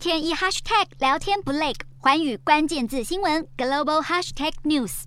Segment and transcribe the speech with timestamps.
[0.00, 5.02] 天一 hashtag 聊天不累，寰宇关键字新闻 global hashtag news。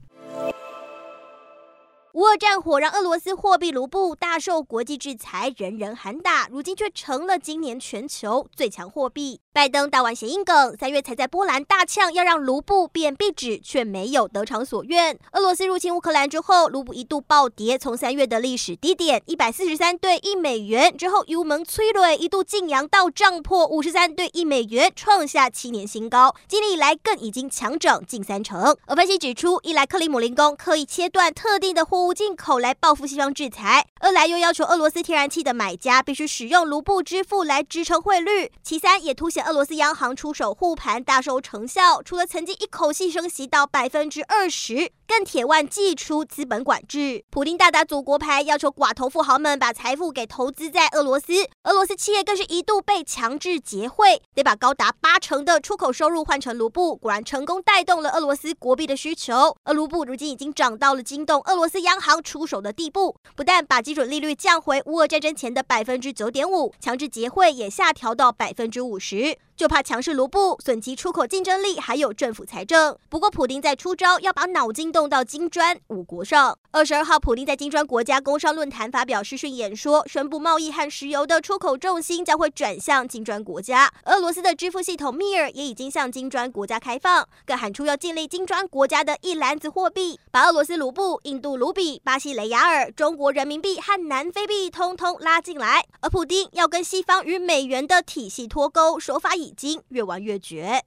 [2.14, 9.42] 乌俄战火让俄罗斯货币卢布大受国际制裁，人人喊打，如今却成了今年全球最强货币。
[9.54, 15.16] 拜登打完谐音梗，三月才在波兰大呛要让卢布变币纸，却没有得偿所愿。
[15.34, 26.34] 俄罗斯入侵乌克兰之后，卢布一度暴跌，从三月的历史低点一百四十三对一美元之后，油门催泪一度晋扬到涨破五十三对一美元，创下七年新高。
[26.48, 28.76] 今年以来更已经强涨近三成。
[28.88, 38.52] 而分析指出，一来克里姆林宫刻意切断特定的货物进口来报复西方制裁，二来又要求俄罗斯天然气的买家必须使用卢布支付来支撑汇率。
[38.64, 39.43] 其三也凸显。
[39.44, 47.24] 俄罗斯央行出手护盘大收成效，除了曾经一口气升息到百分之二十，更铁腕祭出资本管制。
[47.30, 51.34] 普丁大打祖国牌，要求寡头富豪们把财富给投资在俄罗斯。
[51.64, 56.96] 俄罗斯企业更是一度被强制结汇，得把高达八成的出口收入换成卢布。
[56.96, 59.56] 果然成功带动了俄罗斯国币的需求。
[59.64, 69.33] 而卢布如今已经涨到了惊动俄罗斯央行出手的地步，不但把基准利率降回乌俄战争前的百分之九点五，强制结汇也下调到百分之五十。
[69.34, 69.40] it.
[69.56, 72.98] 就怕强势卢布损及出口竞争力，还有政府财政。
[73.10, 76.58] 不过，普丁在出招，要把脑筋动到金砖五国上。
[76.72, 83.92] 二十二号，普丁在金砖国家工商论坛发表视讯演说，宣布贸易和石油的出口重心将会转向金砖国家。
[84.06, 95.86] 俄罗斯的支付系统 Mir 也已经向金砖国家开放，更喊出要建立金砖国家的一篮子货币，把俄罗斯卢布、印度卢比、巴西雷亚尔、中国人民币和南非币通通拉进来。
[96.02, 100.84] 而普丁要跟西方与美元的体系脱钩，手法也已经越玩越绝。